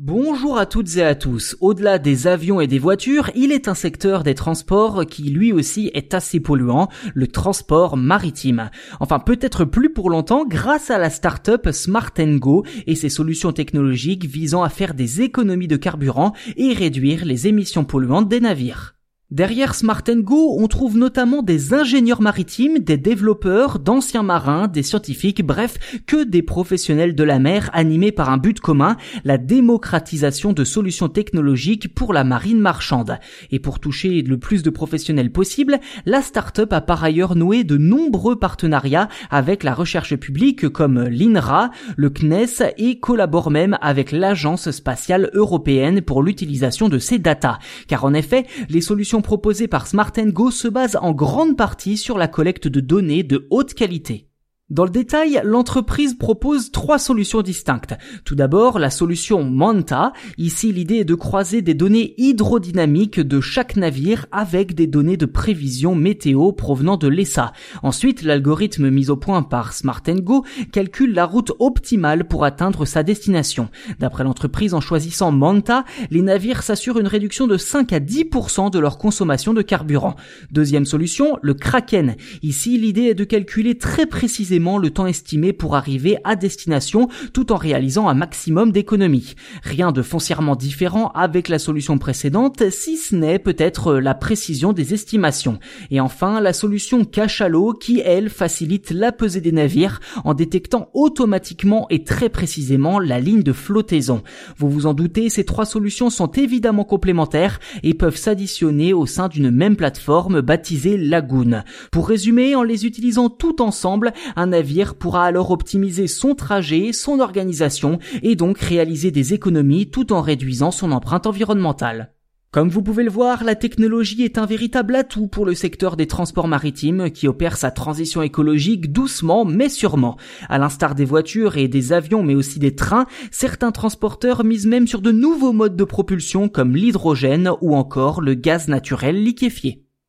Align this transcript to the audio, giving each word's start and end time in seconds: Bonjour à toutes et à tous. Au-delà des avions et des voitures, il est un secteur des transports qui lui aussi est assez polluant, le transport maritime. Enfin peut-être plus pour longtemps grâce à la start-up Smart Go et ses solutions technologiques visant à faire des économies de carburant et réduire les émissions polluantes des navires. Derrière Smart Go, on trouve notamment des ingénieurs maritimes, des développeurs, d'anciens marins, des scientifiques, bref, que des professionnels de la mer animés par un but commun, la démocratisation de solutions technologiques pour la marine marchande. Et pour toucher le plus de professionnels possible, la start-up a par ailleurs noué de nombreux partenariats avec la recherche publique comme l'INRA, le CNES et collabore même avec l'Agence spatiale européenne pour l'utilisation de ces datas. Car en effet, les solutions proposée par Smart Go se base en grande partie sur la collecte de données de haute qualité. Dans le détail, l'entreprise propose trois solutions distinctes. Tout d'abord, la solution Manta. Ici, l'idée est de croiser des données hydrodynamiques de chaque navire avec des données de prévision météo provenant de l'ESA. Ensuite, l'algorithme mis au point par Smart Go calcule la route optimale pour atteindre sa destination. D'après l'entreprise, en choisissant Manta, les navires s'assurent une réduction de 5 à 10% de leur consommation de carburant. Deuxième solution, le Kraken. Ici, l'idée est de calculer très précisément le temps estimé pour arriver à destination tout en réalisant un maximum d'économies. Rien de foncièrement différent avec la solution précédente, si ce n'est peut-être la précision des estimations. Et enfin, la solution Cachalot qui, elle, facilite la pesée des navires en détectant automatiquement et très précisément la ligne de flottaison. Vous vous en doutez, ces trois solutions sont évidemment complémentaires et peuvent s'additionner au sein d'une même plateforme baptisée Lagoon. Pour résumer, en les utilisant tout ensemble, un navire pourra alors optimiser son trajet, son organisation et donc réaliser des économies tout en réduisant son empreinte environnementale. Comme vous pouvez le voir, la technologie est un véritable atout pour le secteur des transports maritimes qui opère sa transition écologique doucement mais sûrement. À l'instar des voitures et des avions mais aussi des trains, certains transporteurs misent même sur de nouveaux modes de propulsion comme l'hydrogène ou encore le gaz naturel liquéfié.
Bonjour 0.00 0.58
à 0.58 0.64
toutes 0.64 0.96
et 0.96 1.02
à 1.02 1.16
tous. 1.16 1.56
Au-delà 1.60 1.98
des 1.98 2.28
avions 2.28 2.60
et 2.60 2.68
des 2.68 2.78
voitures, 2.78 3.32
il 3.34 3.50
est 3.50 3.66
un 3.66 3.74
secteur 3.74 4.22
des 4.22 4.36
transports 4.36 5.04
qui 5.04 5.24
lui 5.24 5.52
aussi 5.52 5.90
est 5.92 6.14
assez 6.14 6.38
polluant, 6.38 6.88
le 7.14 7.26
transport 7.26 7.96
maritime. 7.96 8.70
Enfin 9.00 9.18
peut-être 9.18 9.64
plus 9.64 9.92
pour 9.92 10.08
longtemps 10.08 10.46
grâce 10.46 10.92
à 10.92 10.98
la 10.98 11.10
start-up 11.10 11.70
Smart 11.72 12.12
Go 12.16 12.64
et 12.86 12.94
ses 12.94 13.08
solutions 13.08 13.50
technologiques 13.50 14.26
visant 14.26 14.62
à 14.62 14.68
faire 14.68 14.94
des 14.94 15.20
économies 15.20 15.66
de 15.66 15.76
carburant 15.76 16.32
et 16.56 16.74
réduire 16.74 17.24
les 17.24 17.48
émissions 17.48 17.84
polluantes 17.84 18.28
des 18.28 18.38
navires. 18.38 18.97
Derrière 19.30 19.74
Smart 19.74 20.04
Go, 20.08 20.56
on 20.58 20.68
trouve 20.68 20.96
notamment 20.96 21.42
des 21.42 21.74
ingénieurs 21.74 22.22
maritimes, 22.22 22.78
des 22.78 22.96
développeurs, 22.96 23.78
d'anciens 23.78 24.22
marins, 24.22 24.68
des 24.68 24.82
scientifiques, 24.82 25.44
bref, 25.44 26.00
que 26.06 26.24
des 26.24 26.40
professionnels 26.40 27.14
de 27.14 27.24
la 27.24 27.38
mer 27.38 27.68
animés 27.74 28.10
par 28.10 28.30
un 28.30 28.38
but 28.38 28.58
commun, 28.58 28.96
la 29.24 29.36
démocratisation 29.36 30.54
de 30.54 30.64
solutions 30.64 31.10
technologiques 31.10 31.94
pour 31.94 32.14
la 32.14 32.24
marine 32.24 32.58
marchande. 32.58 33.18
Et 33.50 33.58
pour 33.58 33.80
toucher 33.80 34.22
le 34.22 34.38
plus 34.38 34.62
de 34.62 34.70
professionnels 34.70 35.30
possible, 35.30 35.78
la 36.06 36.22
start-up 36.22 36.72
a 36.72 36.80
par 36.80 37.04
ailleurs 37.04 37.36
noué 37.36 37.64
de 37.64 37.76
nombreux 37.76 38.38
partenariats 38.38 39.10
avec 39.28 39.62
la 39.62 39.74
recherche 39.74 40.16
publique 40.16 40.70
comme 40.70 41.02
l'INRA, 41.02 41.70
le 41.98 42.08
CNES 42.08 42.72
et 42.78 42.98
collabore 42.98 43.50
même 43.50 43.76
avec 43.82 44.10
l'Agence 44.10 44.70
spatiale 44.70 45.30
européenne 45.34 46.00
pour 46.00 46.22
l'utilisation 46.22 46.88
de 46.88 46.98
ces 46.98 47.18
datas. 47.18 47.58
Car 47.88 48.06
en 48.06 48.14
effet, 48.14 48.46
les 48.70 48.80
solutions 48.80 49.17
proposée 49.22 49.68
par 49.68 49.86
Smart 49.86 50.12
Go 50.16 50.50
se 50.50 50.68
base 50.68 50.96
en 51.00 51.12
grande 51.12 51.56
partie 51.56 51.96
sur 51.96 52.18
la 52.18 52.28
collecte 52.28 52.68
de 52.68 52.80
données 52.80 53.22
de 53.22 53.46
haute 53.50 53.74
qualité. 53.74 54.27
Dans 54.70 54.84
le 54.84 54.90
détail, 54.90 55.40
l'entreprise 55.44 56.12
propose 56.12 56.70
trois 56.70 56.98
solutions 56.98 57.40
distinctes. 57.40 57.94
Tout 58.26 58.34
d'abord, 58.34 58.78
la 58.78 58.90
solution 58.90 59.42
Manta. 59.42 60.12
Ici, 60.36 60.72
l'idée 60.72 60.96
est 60.96 61.04
de 61.06 61.14
croiser 61.14 61.62
des 61.62 61.72
données 61.72 62.12
hydrodynamiques 62.18 63.18
de 63.18 63.40
chaque 63.40 63.76
navire 63.76 64.26
avec 64.30 64.74
des 64.74 64.86
données 64.86 65.16
de 65.16 65.24
prévision 65.24 65.94
météo 65.94 66.52
provenant 66.52 66.98
de 66.98 67.08
l'ESA. 67.08 67.54
Ensuite, 67.82 68.22
l'algorithme 68.22 68.90
mis 68.90 69.08
au 69.08 69.16
point 69.16 69.42
par 69.42 69.72
Smart 69.72 70.02
Go 70.06 70.44
calcule 70.70 71.14
la 71.14 71.24
route 71.24 71.52
optimale 71.60 72.28
pour 72.28 72.44
atteindre 72.44 72.84
sa 72.84 73.02
destination. 73.02 73.70
D'après 74.00 74.24
l'entreprise, 74.24 74.74
en 74.74 74.82
choisissant 74.82 75.32
Manta, 75.32 75.86
les 76.10 76.20
navires 76.20 76.62
s'assurent 76.62 76.98
une 76.98 77.06
réduction 77.06 77.46
de 77.46 77.56
5 77.56 77.94
à 77.94 78.00
10% 78.00 78.70
de 78.70 78.78
leur 78.78 78.98
consommation 78.98 79.54
de 79.54 79.62
carburant. 79.62 80.14
Deuxième 80.52 80.84
solution, 80.84 81.38
le 81.40 81.54
Kraken. 81.54 82.16
Ici, 82.42 82.76
l'idée 82.76 83.04
est 83.04 83.14
de 83.14 83.24
calculer 83.24 83.78
très 83.78 84.04
précisément 84.04 84.57
le 84.58 84.90
temps 84.90 85.06
estimé 85.06 85.52
pour 85.52 85.76
arriver 85.76 86.18
à 86.24 86.36
destination 86.36 87.08
tout 87.32 87.52
en 87.52 87.56
réalisant 87.56 88.08
un 88.08 88.14
maximum 88.14 88.72
d'économies. 88.72 89.34
Rien 89.62 89.92
de 89.92 90.02
foncièrement 90.02 90.56
différent 90.56 91.10
avec 91.14 91.48
la 91.48 91.58
solution 91.58 91.98
précédente, 91.98 92.70
si 92.70 92.96
ce 92.96 93.14
n'est 93.14 93.38
peut-être 93.38 93.94
la 93.94 94.14
précision 94.14 94.72
des 94.72 94.94
estimations. 94.94 95.58
Et 95.90 96.00
enfin, 96.00 96.40
la 96.40 96.52
solution 96.52 97.04
Cachalot 97.04 97.72
qui, 97.72 98.00
elle, 98.00 98.30
facilite 98.30 98.90
la 98.90 99.12
pesée 99.12 99.40
des 99.40 99.52
navires 99.52 100.00
en 100.24 100.34
détectant 100.34 100.88
automatiquement 100.94 101.86
et 101.90 102.04
très 102.04 102.28
précisément 102.28 102.98
la 102.98 103.20
ligne 103.20 103.42
de 103.42 103.52
flottaison. 103.52 104.22
Vous 104.56 104.70
vous 104.70 104.86
en 104.86 104.94
doutez, 104.94 105.28
ces 105.28 105.44
trois 105.44 105.66
solutions 105.66 106.10
sont 106.10 106.32
évidemment 106.32 106.84
complémentaires 106.84 107.60
et 107.82 107.94
peuvent 107.94 108.16
s'additionner 108.16 108.92
au 108.92 109.06
sein 109.06 109.28
d'une 109.28 109.50
même 109.50 109.76
plateforme 109.76 110.40
baptisée 110.40 110.96
Lagoon. 110.96 111.62
Pour 111.92 112.08
résumer, 112.08 112.54
en 112.54 112.62
les 112.62 112.86
utilisant 112.86 113.28
tout 113.28 113.62
ensemble, 113.62 114.12
un 114.48 114.52
navire 114.52 114.94
pourra 114.94 115.26
alors 115.26 115.50
optimiser 115.50 116.06
son 116.06 116.34
trajet, 116.34 116.92
son 116.94 117.20
organisation 117.20 117.98
et 118.22 118.34
donc 118.34 118.58
réaliser 118.58 119.10
des 119.10 119.34
économies 119.34 119.90
tout 119.90 120.10
en 120.12 120.22
réduisant 120.22 120.70
son 120.70 120.90
empreinte 120.90 121.26
environnementale. 121.26 122.14
Comme 122.50 122.70
vous 122.70 122.82
pouvez 122.82 123.04
le 123.04 123.10
voir, 123.10 123.44
la 123.44 123.54
technologie 123.54 124.22
est 124.22 124.38
un 124.38 124.46
véritable 124.46 124.96
atout 124.96 125.28
pour 125.28 125.44
le 125.44 125.54
secteur 125.54 125.98
des 125.98 126.06
transports 126.06 126.48
maritimes 126.48 127.10
qui 127.10 127.28
opère 127.28 127.58
sa 127.58 127.70
transition 127.70 128.22
écologique 128.22 128.90
doucement 128.90 129.44
mais 129.44 129.68
sûrement. 129.68 130.16
À 130.48 130.56
l'instar 130.56 130.94
des 130.94 131.04
voitures 131.04 131.58
et 131.58 131.68
des 131.68 131.92
avions 131.92 132.22
mais 132.22 132.34
aussi 132.34 132.58
des 132.58 132.74
trains, 132.74 133.04
certains 133.30 133.70
transporteurs 133.70 134.44
misent 134.44 134.66
même 134.66 134.86
sur 134.86 135.02
de 135.02 135.12
nouveaux 135.12 135.52
modes 135.52 135.76
de 135.76 135.84
propulsion 135.84 136.48
comme 136.48 136.74
l'hydrogène 136.74 137.50
ou 137.60 137.76
encore 137.76 138.22
le 138.22 138.32
gaz 138.32 138.66
naturel 138.66 139.22
liquéfié. 139.22 139.87